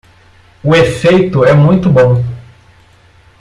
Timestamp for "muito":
1.53-1.87